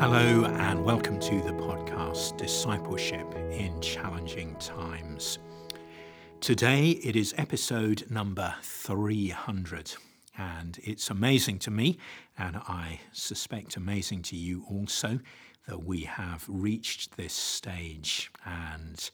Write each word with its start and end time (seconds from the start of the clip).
Hello, 0.00 0.44
and 0.44 0.84
welcome 0.84 1.18
to 1.18 1.42
the 1.42 1.52
podcast 1.54 2.36
Discipleship 2.36 3.34
in 3.50 3.80
Challenging 3.80 4.54
Times. 4.60 5.40
Today 6.40 6.90
it 6.90 7.16
is 7.16 7.34
episode 7.36 8.08
number 8.08 8.54
300, 8.62 9.96
and 10.38 10.78
it's 10.84 11.10
amazing 11.10 11.58
to 11.58 11.72
me, 11.72 11.98
and 12.38 12.58
I 12.58 13.00
suspect 13.10 13.74
amazing 13.74 14.22
to 14.22 14.36
you 14.36 14.64
also, 14.70 15.18
that 15.66 15.82
we 15.82 16.02
have 16.02 16.44
reached 16.46 17.16
this 17.16 17.32
stage. 17.32 18.30
And 18.46 19.10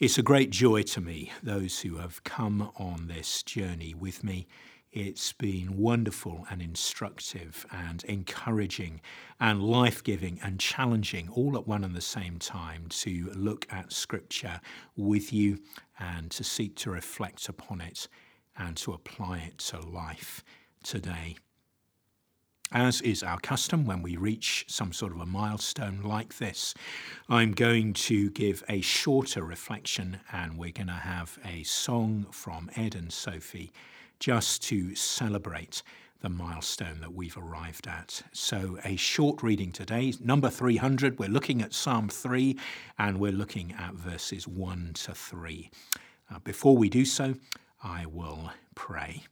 it's 0.00 0.18
a 0.18 0.22
great 0.22 0.50
joy 0.50 0.82
to 0.82 1.00
me, 1.00 1.32
those 1.42 1.80
who 1.80 1.96
have 1.96 2.22
come 2.24 2.70
on 2.76 3.06
this 3.06 3.42
journey 3.42 3.94
with 3.94 4.22
me 4.22 4.46
it's 4.92 5.32
been 5.32 5.76
wonderful 5.76 6.46
and 6.50 6.60
instructive 6.60 7.64
and 7.70 8.02
encouraging 8.04 9.00
and 9.38 9.62
life 9.62 10.02
giving 10.02 10.40
and 10.42 10.58
challenging 10.58 11.28
all 11.28 11.56
at 11.56 11.68
one 11.68 11.84
and 11.84 11.94
the 11.94 12.00
same 12.00 12.38
time 12.38 12.86
to 12.88 13.30
look 13.36 13.66
at 13.70 13.92
Scripture 13.92 14.60
with 14.96 15.32
you 15.32 15.58
and 15.98 16.30
to 16.32 16.42
seek 16.42 16.74
to 16.76 16.90
reflect 16.90 17.48
upon 17.48 17.80
it 17.80 18.08
and 18.56 18.76
to 18.78 18.92
apply 18.92 19.38
it 19.38 19.58
to 19.58 19.80
life 19.80 20.42
today. 20.82 21.36
As 22.72 23.00
is 23.00 23.22
our 23.22 23.38
custom 23.38 23.84
when 23.84 24.02
we 24.02 24.16
reach 24.16 24.64
some 24.68 24.92
sort 24.92 25.12
of 25.12 25.20
a 25.20 25.26
milestone 25.26 26.02
like 26.02 26.38
this, 26.38 26.74
I'm 27.28 27.52
going 27.52 27.94
to 27.94 28.30
give 28.30 28.62
a 28.68 28.80
shorter 28.80 29.42
reflection 29.44 30.20
and 30.32 30.56
we're 30.56 30.72
going 30.72 30.86
to 30.86 30.92
have 30.92 31.38
a 31.44 31.62
song 31.64 32.26
from 32.30 32.70
Ed 32.76 32.94
and 32.94 33.12
Sophie 33.12 33.72
just 34.20 34.62
to 34.64 34.94
celebrate 34.94 35.82
the 36.20 36.28
milestone 36.28 37.00
that 37.00 37.14
we've 37.14 37.36
arrived 37.36 37.86
at. 37.86 38.22
So, 38.32 38.78
a 38.84 38.96
short 38.96 39.42
reading 39.42 39.72
today, 39.72 40.12
number 40.20 40.50
300. 40.50 41.18
We're 41.18 41.30
looking 41.30 41.62
at 41.62 41.72
Psalm 41.72 42.08
3 42.10 42.58
and 42.98 43.18
we're 43.18 43.32
looking 43.32 43.72
at 43.72 43.94
verses 43.94 44.46
1 44.46 44.90
to 44.94 45.14
3. 45.14 45.70
Uh, 46.30 46.38
before 46.40 46.76
we 46.76 46.90
do 46.90 47.06
so, 47.06 47.34
I 47.82 48.04
will 48.04 48.52
pray. 48.74 49.24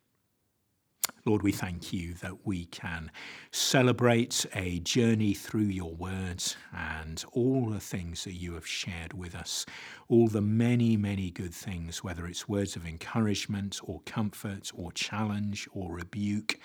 Lord, 1.29 1.43
we 1.43 1.53
thank 1.53 1.93
you 1.93 2.15
that 2.23 2.47
we 2.47 2.65
can 2.65 3.11
celebrate 3.51 4.47
a 4.55 4.79
journey 4.79 5.35
through 5.35 5.61
your 5.61 5.93
words 5.93 6.57
and 6.75 7.23
all 7.33 7.69
the 7.69 7.81
things 7.81 8.25
that 8.25 8.33
you 8.33 8.55
have 8.55 8.67
shared 8.67 9.13
with 9.13 9.35
us, 9.35 9.67
all 10.09 10.29
the 10.29 10.41
many, 10.41 10.97
many 10.97 11.31
good 11.31 11.53
things, 11.53 12.03
whether 12.03 12.27
it's 12.27 12.49
words 12.49 12.77
of 12.77 12.87
encouragement 12.87 13.79
or 13.83 14.01
comfort 14.07 14.73
or 14.75 14.91
challenge 14.93 15.69
or 15.75 15.93
rebuke. 15.93 16.61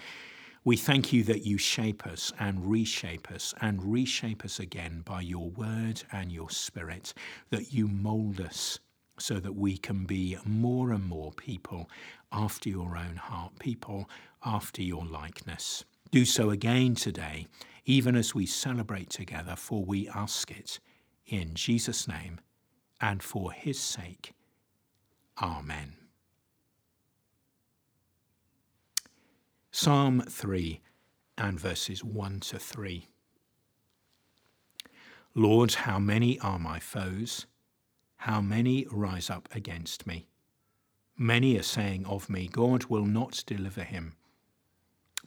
We 0.63 0.77
thank 0.77 1.11
you 1.11 1.25
that 1.25 1.45
you 1.45 1.57
shape 1.57 2.07
us 2.07 2.31
and 2.39 2.65
reshape 2.65 3.31
us 3.31 3.53
and 3.59 3.83
reshape 3.83 4.45
us 4.45 4.61
again 4.61 5.01
by 5.03 5.23
your 5.23 5.49
word 5.49 6.01
and 6.13 6.31
your 6.31 6.49
spirit, 6.49 7.13
that 7.49 7.73
you 7.73 7.89
mold 7.89 8.39
us 8.39 8.79
so 9.17 9.39
that 9.39 9.55
we 9.55 9.77
can 9.77 10.05
be 10.05 10.37
more 10.45 10.91
and 10.91 11.05
more 11.05 11.31
people 11.31 11.89
after 12.31 12.69
your 12.69 12.97
own 12.97 13.15
heart, 13.15 13.59
people 13.59 14.09
after 14.43 14.81
your 14.81 15.05
likeness. 15.05 15.85
Do 16.11 16.25
so 16.25 16.49
again 16.49 16.95
today, 16.95 17.47
even 17.85 18.15
as 18.15 18.33
we 18.33 18.45
celebrate 18.45 19.09
together, 19.09 19.55
for 19.55 19.83
we 19.83 20.07
ask 20.09 20.51
it 20.51 20.79
in 21.27 21.53
Jesus' 21.53 22.07
name 22.07 22.39
and 23.01 23.21
for 23.21 23.51
his 23.51 23.79
sake. 23.79 24.33
Amen. 25.41 25.93
Psalm 29.71 30.21
3 30.29 30.81
and 31.37 31.59
verses 31.59 32.03
1 32.03 32.39
to 32.41 32.59
3. 32.59 33.07
Lord, 35.35 35.73
how 35.73 35.97
many 35.97 36.39
are 36.39 36.59
my 36.59 36.79
foes? 36.79 37.47
How 38.23 38.39
many 38.39 38.87
rise 38.89 39.29
up 39.29 39.49
against 39.53 40.07
me? 40.07 40.27
Many 41.17 41.59
are 41.59 41.61
saying 41.61 42.05
of 42.05 42.29
me, 42.29 42.47
God 42.49 42.85
will 42.85 43.05
not 43.05 43.43
deliver 43.45 43.83
him. 43.83 44.13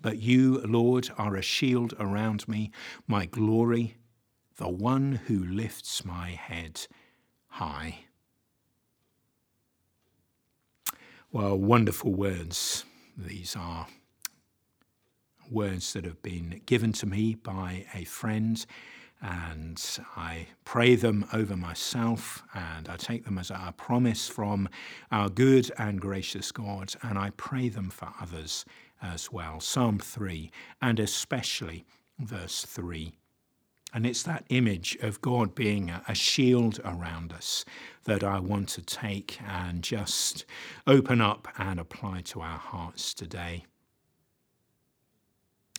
But 0.00 0.22
you, 0.22 0.62
Lord, 0.62 1.10
are 1.18 1.36
a 1.36 1.42
shield 1.42 1.92
around 2.00 2.48
me, 2.48 2.70
my 3.06 3.26
glory, 3.26 3.98
the 4.56 4.70
one 4.70 5.20
who 5.26 5.44
lifts 5.44 6.06
my 6.06 6.30
head 6.30 6.86
high. 7.48 8.06
Well, 11.30 11.58
wonderful 11.58 12.14
words. 12.14 12.86
These 13.14 13.54
are 13.56 13.88
words 15.50 15.92
that 15.92 16.06
have 16.06 16.22
been 16.22 16.62
given 16.64 16.94
to 16.94 17.04
me 17.04 17.34
by 17.34 17.84
a 17.92 18.04
friend, 18.04 18.64
and 19.22 19.82
I 20.16 20.48
pray 20.64 20.94
them 20.94 21.26
over 21.32 21.56
myself, 21.56 22.42
and 22.54 22.88
I 22.88 22.96
take 22.96 23.24
them 23.24 23.38
as 23.38 23.50
a 23.50 23.74
promise 23.76 24.28
from 24.28 24.68
our 25.10 25.28
good 25.28 25.70
and 25.78 26.00
gracious 26.00 26.52
God, 26.52 26.94
and 27.02 27.18
I 27.18 27.30
pray 27.36 27.68
them 27.68 27.90
for 27.90 28.08
others 28.20 28.64
as 29.02 29.32
well. 29.32 29.60
Psalm 29.60 29.98
3, 29.98 30.50
and 30.82 31.00
especially 31.00 31.84
verse 32.18 32.64
3. 32.64 33.12
And 33.94 34.04
it's 34.04 34.22
that 34.24 34.44
image 34.50 34.98
of 35.00 35.22
God 35.22 35.54
being 35.54 35.90
a, 35.90 36.14
shield 36.14 36.80
around 36.84 37.32
us 37.32 37.64
that 38.04 38.22
I 38.22 38.40
want 38.40 38.68
to 38.70 38.82
take 38.82 39.38
and 39.46 39.82
just 39.82 40.44
open 40.86 41.20
up 41.20 41.48
and 41.56 41.80
apply 41.80 42.22
to 42.22 42.40
our 42.40 42.58
hearts 42.58 43.14
today. 43.14 43.64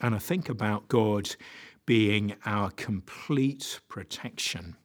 And 0.02 0.16
I 0.16 0.20
think 0.20 0.50
about 0.50 0.88
God 0.88 1.36
being 1.88 2.36
our 2.46 2.70
complete 2.70 3.80
protection 3.88 4.76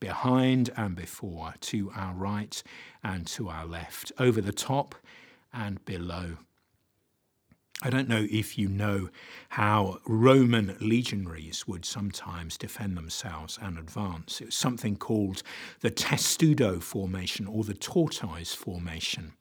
behind 0.00 0.70
and 0.76 0.94
before, 0.94 1.54
to 1.60 1.90
our 1.94 2.14
right 2.14 2.62
and 3.02 3.26
to 3.26 3.48
our 3.48 3.64
left, 3.64 4.12
over 4.18 4.42
the 4.42 4.52
top 4.52 4.94
and 5.52 5.82
below. 5.86 6.36
I 7.80 7.90
don't 7.90 8.08
know 8.08 8.26
if 8.28 8.58
you 8.58 8.68
know 8.68 9.08
how 9.50 10.00
Roman 10.04 10.76
legionaries 10.80 11.68
would 11.68 11.84
sometimes 11.84 12.58
defend 12.58 12.96
themselves 12.96 13.56
and 13.62 13.78
advance. 13.78 14.40
It 14.40 14.46
was 14.46 14.56
something 14.56 14.96
called 14.96 15.44
the 15.80 15.90
testudo 15.90 16.80
formation 16.80 17.46
or 17.46 17.62
the 17.62 17.74
tortoise 17.74 18.52
formation. 18.52 19.34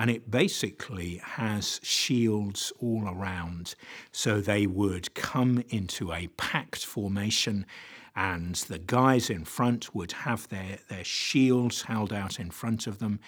And 0.00 0.08
it 0.08 0.30
basically 0.30 1.20
has 1.22 1.78
shields 1.82 2.72
all 2.80 3.06
around. 3.06 3.74
So 4.12 4.40
they 4.40 4.66
would 4.66 5.14
come 5.14 5.62
into 5.68 6.10
a 6.10 6.28
packed 6.38 6.86
formation, 6.86 7.66
and 8.16 8.54
the 8.54 8.78
guys 8.78 9.28
in 9.28 9.44
front 9.44 9.94
would 9.94 10.12
have 10.12 10.48
their, 10.48 10.78
their 10.88 11.04
shields 11.04 11.82
held 11.82 12.14
out 12.14 12.40
in 12.40 12.50
front 12.50 12.86
of 12.86 12.98
them. 12.98 13.20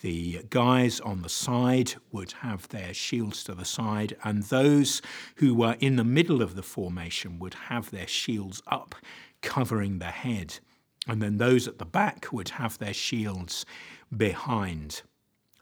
The 0.00 0.46
guys 0.48 0.98
on 1.00 1.20
the 1.20 1.28
side 1.28 1.92
would 2.10 2.32
have 2.40 2.68
their 2.68 2.94
shields 2.94 3.44
to 3.44 3.54
the 3.54 3.66
side, 3.66 4.16
and 4.24 4.44
those 4.44 5.02
who 5.36 5.54
were 5.54 5.76
in 5.78 5.96
the 5.96 6.04
middle 6.04 6.40
of 6.40 6.54
the 6.54 6.62
formation 6.62 7.38
would 7.38 7.54
have 7.68 7.90
their 7.90 8.08
shields 8.08 8.62
up, 8.68 8.94
covering 9.42 9.98
the 9.98 10.06
head. 10.06 10.58
And 11.06 11.20
then 11.20 11.36
those 11.36 11.68
at 11.68 11.76
the 11.76 11.84
back 11.84 12.32
would 12.32 12.48
have 12.48 12.78
their 12.78 12.94
shields 12.94 13.66
behind. 14.16 15.02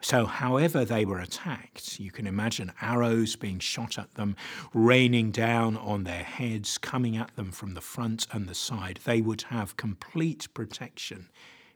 So, 0.04 0.26
however 0.26 0.84
they 0.84 1.04
were 1.04 1.20
attacked, 1.20 2.00
you 2.00 2.10
can 2.10 2.26
imagine 2.26 2.72
arrows 2.80 3.36
being 3.36 3.60
shot 3.60 3.98
at 3.98 4.14
them, 4.14 4.34
raining 4.74 5.30
down 5.30 5.76
on 5.76 6.02
their 6.02 6.24
heads, 6.24 6.76
coming 6.76 7.16
at 7.16 7.34
them 7.36 7.52
from 7.52 7.74
the 7.74 7.80
front 7.80 8.26
and 8.32 8.48
the 8.48 8.54
side. 8.54 8.98
They 9.04 9.20
would 9.20 9.42
have 9.42 9.76
complete 9.76 10.48
protection 10.54 11.28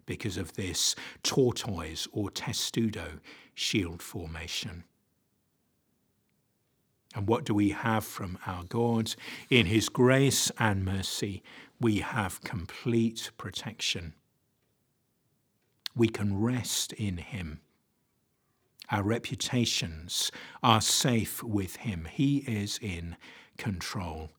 because 0.06 0.36
of 0.36 0.54
this 0.54 0.96
tortoise 1.22 2.08
or 2.12 2.28
testudo 2.30 3.20
shield 3.54 4.02
formation. 4.02 4.82
And 7.14 7.28
what 7.28 7.44
do 7.44 7.54
we 7.54 7.70
have 7.70 8.04
from 8.04 8.38
our 8.44 8.64
God? 8.64 9.14
In 9.50 9.66
His 9.66 9.88
grace 9.88 10.50
and 10.58 10.84
mercy, 10.84 11.44
we 11.80 11.98
have 12.00 12.42
complete 12.42 13.30
protection. 13.38 14.14
We 15.94 16.08
can 16.08 16.40
rest 16.40 16.92
in 16.92 17.18
Him. 17.18 17.60
Our 18.90 19.02
reputations 19.02 20.30
are 20.62 20.80
safe 20.80 21.42
with 21.42 21.76
Him. 21.76 22.06
He 22.10 22.38
is 22.38 22.78
in 22.80 23.16
control 23.56 24.30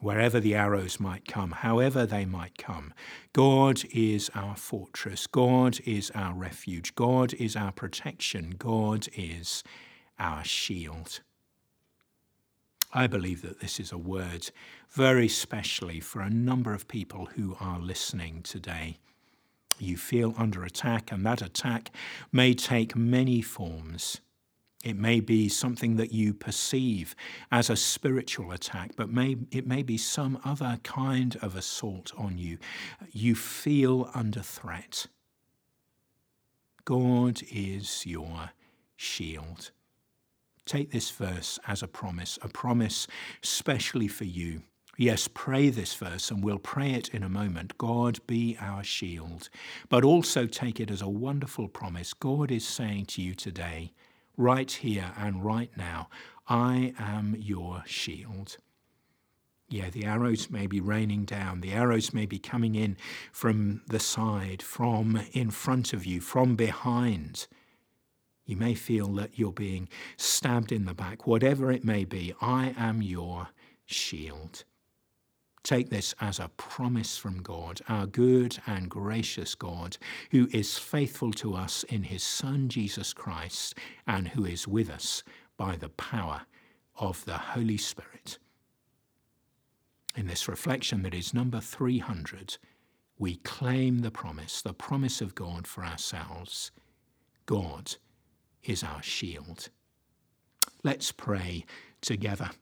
wherever 0.00 0.38
the 0.38 0.54
arrows 0.54 1.00
might 1.00 1.26
come, 1.26 1.50
however 1.50 2.06
they 2.06 2.24
might 2.24 2.56
come. 2.56 2.92
God 3.32 3.82
is 3.92 4.30
our 4.34 4.56
fortress. 4.56 5.26
God 5.26 5.78
is 5.84 6.10
our 6.14 6.34
refuge. 6.34 6.94
God 6.94 7.34
is 7.34 7.56
our 7.56 7.72
protection. 7.72 8.54
God 8.58 9.08
is 9.16 9.64
our 10.18 10.44
shield. 10.44 11.20
I 12.92 13.06
believe 13.06 13.42
that 13.42 13.60
this 13.60 13.78
is 13.78 13.92
a 13.92 13.98
word 13.98 14.50
very 14.90 15.28
specially 15.28 16.00
for 16.00 16.20
a 16.20 16.30
number 16.30 16.72
of 16.72 16.88
people 16.88 17.26
who 17.34 17.56
are 17.60 17.78
listening 17.78 18.42
today. 18.42 18.98
You 19.80 19.96
feel 19.96 20.34
under 20.36 20.64
attack, 20.64 21.12
and 21.12 21.24
that 21.26 21.42
attack 21.42 21.90
may 22.32 22.54
take 22.54 22.96
many 22.96 23.40
forms. 23.42 24.20
It 24.84 24.96
may 24.96 25.18
be 25.20 25.48
something 25.48 25.96
that 25.96 26.12
you 26.12 26.32
perceive 26.32 27.16
as 27.50 27.68
a 27.68 27.76
spiritual 27.76 28.52
attack, 28.52 28.92
but 28.96 29.10
may, 29.10 29.36
it 29.50 29.66
may 29.66 29.82
be 29.82 29.98
some 29.98 30.38
other 30.44 30.78
kind 30.84 31.36
of 31.42 31.56
assault 31.56 32.12
on 32.16 32.38
you. 32.38 32.58
You 33.10 33.34
feel 33.34 34.10
under 34.14 34.40
threat. 34.40 35.06
God 36.84 37.42
is 37.50 38.06
your 38.06 38.50
shield. 38.96 39.72
Take 40.64 40.90
this 40.90 41.10
verse 41.10 41.58
as 41.66 41.82
a 41.82 41.88
promise, 41.88 42.38
a 42.42 42.48
promise 42.48 43.06
specially 43.42 44.08
for 44.08 44.24
you. 44.24 44.62
Yes, 45.00 45.28
pray 45.32 45.70
this 45.70 45.94
verse, 45.94 46.28
and 46.28 46.42
we'll 46.42 46.58
pray 46.58 46.90
it 46.90 47.14
in 47.14 47.22
a 47.22 47.28
moment. 47.28 47.78
God 47.78 48.18
be 48.26 48.56
our 48.60 48.82
shield. 48.82 49.48
But 49.88 50.02
also 50.02 50.44
take 50.46 50.80
it 50.80 50.90
as 50.90 51.00
a 51.00 51.08
wonderful 51.08 51.68
promise. 51.68 52.12
God 52.12 52.50
is 52.50 52.66
saying 52.66 53.06
to 53.06 53.22
you 53.22 53.36
today, 53.36 53.92
right 54.36 54.68
here 54.68 55.12
and 55.16 55.44
right 55.44 55.70
now, 55.76 56.08
I 56.48 56.94
am 56.98 57.36
your 57.38 57.84
shield. 57.86 58.58
Yeah, 59.68 59.88
the 59.88 60.04
arrows 60.04 60.50
may 60.50 60.66
be 60.66 60.80
raining 60.80 61.26
down. 61.26 61.60
The 61.60 61.74
arrows 61.74 62.12
may 62.12 62.26
be 62.26 62.40
coming 62.40 62.74
in 62.74 62.96
from 63.30 63.82
the 63.86 64.00
side, 64.00 64.62
from 64.62 65.20
in 65.32 65.52
front 65.52 65.92
of 65.92 66.06
you, 66.06 66.20
from 66.20 66.56
behind. 66.56 67.46
You 68.46 68.56
may 68.56 68.74
feel 68.74 69.12
that 69.14 69.38
you're 69.38 69.52
being 69.52 69.88
stabbed 70.16 70.72
in 70.72 70.86
the 70.86 70.94
back. 70.94 71.24
Whatever 71.24 71.70
it 71.70 71.84
may 71.84 72.04
be, 72.04 72.34
I 72.40 72.74
am 72.76 73.00
your 73.00 73.50
shield. 73.86 74.64
Take 75.68 75.90
this 75.90 76.14
as 76.18 76.40
a 76.40 76.48
promise 76.56 77.18
from 77.18 77.42
God, 77.42 77.82
our 77.90 78.06
good 78.06 78.58
and 78.66 78.88
gracious 78.88 79.54
God, 79.54 79.98
who 80.30 80.48
is 80.50 80.78
faithful 80.78 81.30
to 81.32 81.54
us 81.54 81.84
in 81.90 82.04
his 82.04 82.22
Son 82.22 82.70
Jesus 82.70 83.12
Christ 83.12 83.74
and 84.06 84.28
who 84.28 84.46
is 84.46 84.66
with 84.66 84.88
us 84.88 85.22
by 85.58 85.76
the 85.76 85.90
power 85.90 86.40
of 86.96 87.22
the 87.26 87.36
Holy 87.36 87.76
Spirit. 87.76 88.38
In 90.16 90.26
this 90.26 90.48
reflection 90.48 91.02
that 91.02 91.12
is 91.12 91.34
number 91.34 91.60
300, 91.60 92.56
we 93.18 93.36
claim 93.36 93.98
the 93.98 94.10
promise, 94.10 94.62
the 94.62 94.72
promise 94.72 95.20
of 95.20 95.34
God 95.34 95.66
for 95.66 95.84
ourselves. 95.84 96.70
God 97.44 97.96
is 98.64 98.82
our 98.82 99.02
shield. 99.02 99.68
Let's 100.82 101.12
pray 101.12 101.66
together. 102.00 102.52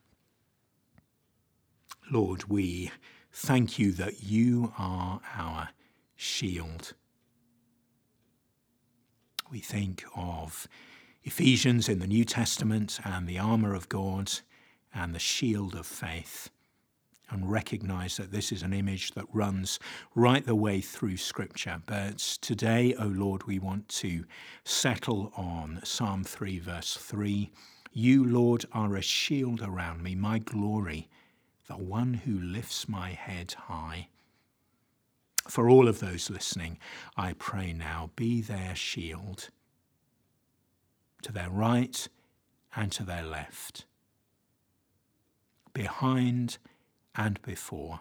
Lord, 2.10 2.44
we 2.44 2.92
thank 3.32 3.80
you 3.80 3.90
that 3.92 4.22
you 4.22 4.72
are 4.78 5.20
our 5.36 5.70
shield. 6.14 6.92
We 9.50 9.58
think 9.58 10.04
of 10.16 10.68
Ephesians 11.24 11.88
in 11.88 11.98
the 11.98 12.06
New 12.06 12.24
Testament 12.24 13.00
and 13.04 13.26
the 13.26 13.40
armour 13.40 13.74
of 13.74 13.88
God 13.88 14.30
and 14.94 15.12
the 15.12 15.18
shield 15.18 15.74
of 15.74 15.84
faith 15.84 16.48
and 17.28 17.50
recognize 17.50 18.18
that 18.18 18.30
this 18.30 18.52
is 18.52 18.62
an 18.62 18.72
image 18.72 19.10
that 19.14 19.24
runs 19.32 19.80
right 20.14 20.46
the 20.46 20.54
way 20.54 20.80
through 20.80 21.16
Scripture. 21.16 21.82
But 21.86 22.18
today, 22.18 22.94
O 23.00 23.06
oh 23.06 23.08
Lord, 23.08 23.48
we 23.48 23.58
want 23.58 23.88
to 23.88 24.24
settle 24.62 25.32
on 25.36 25.80
Psalm 25.82 26.22
3, 26.22 26.60
verse 26.60 26.96
3. 26.96 27.50
You, 27.92 28.24
Lord, 28.24 28.64
are 28.70 28.94
a 28.94 29.02
shield 29.02 29.60
around 29.60 30.04
me, 30.04 30.14
my 30.14 30.38
glory 30.38 31.08
the 31.68 31.76
one 31.76 32.14
who 32.14 32.38
lifts 32.38 32.88
my 32.88 33.10
head 33.10 33.54
high. 33.66 34.08
For 35.48 35.68
all 35.68 35.88
of 35.88 36.00
those 36.00 36.30
listening, 36.30 36.78
I 37.16 37.32
pray 37.32 37.72
now, 37.72 38.10
be 38.16 38.40
their 38.40 38.74
shield 38.74 39.50
to 41.22 41.32
their 41.32 41.50
right 41.50 42.08
and 42.74 42.92
to 42.92 43.02
their 43.02 43.24
left, 43.24 43.86
behind 45.72 46.58
and 47.14 47.40
before, 47.42 48.00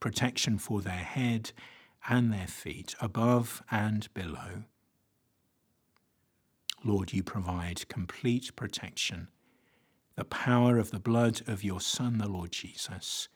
protection 0.00 0.58
for 0.58 0.80
their 0.80 0.92
head 0.94 1.52
and 2.08 2.32
their 2.32 2.46
feet, 2.46 2.94
above 3.00 3.62
and 3.70 4.12
below. 4.14 4.64
Lord, 6.84 7.12
you 7.12 7.22
provide 7.22 7.88
complete 7.88 8.54
protection 8.56 9.28
the 10.18 10.24
power 10.24 10.78
of 10.78 10.90
the 10.90 10.98
blood 10.98 11.42
of 11.46 11.62
your 11.62 11.80
Son, 11.80 12.18
the 12.18 12.28
Lord 12.28 12.50
Jesus, 12.50 13.28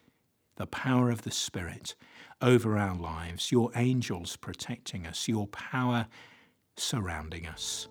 the 0.56 0.67
power 0.67 1.11
of 1.12 1.23
the 1.23 1.31
Spirit 1.31 1.94
over 2.40 2.76
our 2.76 2.96
lives, 2.96 3.52
your 3.52 3.70
angels 3.76 4.37
protecting 4.37 5.06
us, 5.06 5.29
your 5.29 5.46
power 5.46 6.08
surrounding 6.76 7.46
us. 7.46 7.87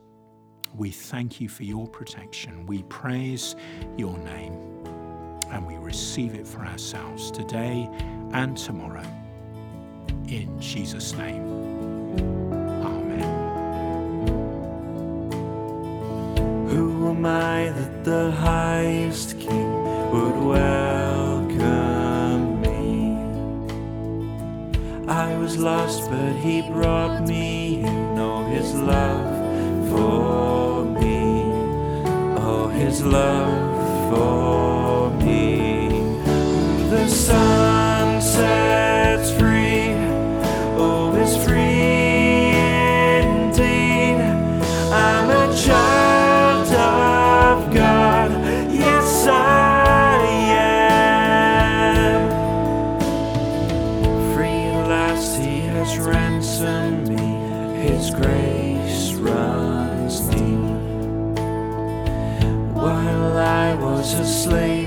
We 0.75 0.91
thank 0.91 1.39
you 1.39 1.47
for 1.47 1.63
your 1.63 1.87
protection. 1.87 2.65
We 2.65 2.83
praise 2.83 3.55
your 3.95 4.17
name 4.17 4.55
and 5.51 5.65
we 5.65 5.77
receive 5.77 6.35
it 6.35 6.45
for 6.45 6.59
ourselves 6.65 7.31
today 7.31 7.87
and 8.33 8.57
tomorrow. 8.57 9.07
In 10.27 10.59
Jesus' 10.59 11.13
name. 11.13 11.51
Who 16.71 17.09
am 17.09 17.25
I 17.25 17.69
that 17.69 18.05
the 18.05 18.31
highest 18.31 18.60
lost, 25.61 26.09
but 26.09 26.33
he 26.33 26.61
brought 26.61 27.21
me 27.21 27.83
in. 27.83 28.17
Oh, 28.17 28.43
his 28.45 28.73
love 28.73 29.89
for 29.89 30.83
me. 30.85 31.43
Oh, 32.37 32.67
his 32.67 33.03
love 33.03 34.11
for 34.11 35.11
me. 35.23 35.89
The 36.89 37.07
sun 37.07 38.21
sets 38.21 39.31
free. 39.39 39.60
Was 64.01 64.13
a 64.15 64.25
slave 64.25 64.80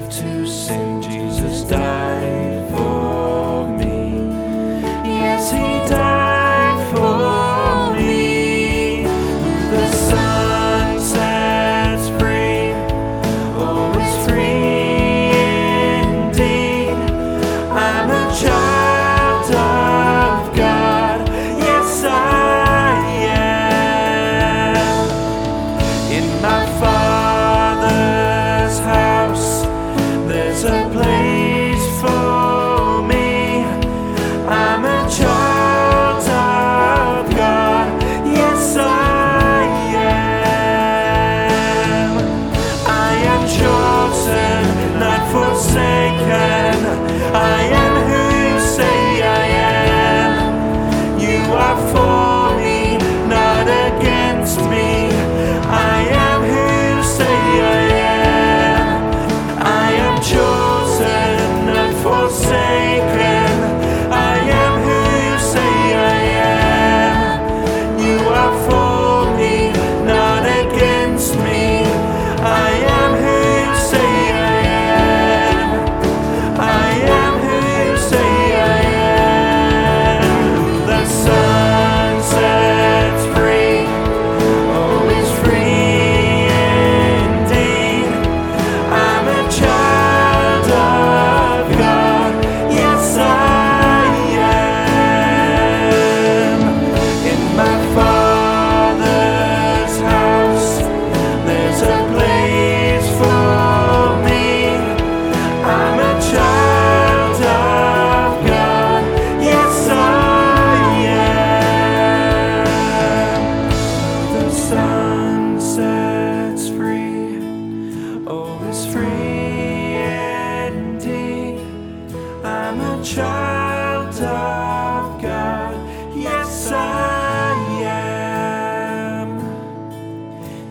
child 123.04 124.14
of 124.14 125.20
God. 125.20 125.74
Yes, 126.16 126.72
I 126.72 127.54
am 127.84 129.38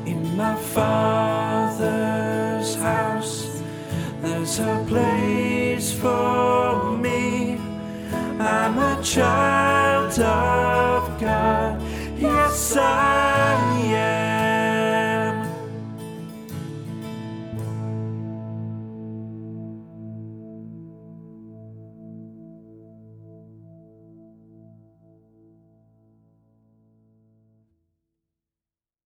in 0.07 0.35
my 0.35 0.55
Father's 0.55 1.95
house. 2.75 3.61
There's 4.21 4.59
a 4.59 4.83
place 4.87 5.93
for 5.93 6.97
me. 6.97 7.59
I'm 8.39 8.79
a 8.79 8.99
child 9.03 10.19
of 10.19 11.19
God. 11.21 11.79
Yes, 12.17 12.75
I. 12.75 13.07
am. 13.09 13.12